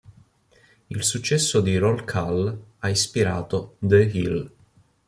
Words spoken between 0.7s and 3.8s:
Il successo di "Roll Call" ha ispirato